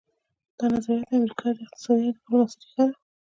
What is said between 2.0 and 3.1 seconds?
ډیپلوماسي ریښه ده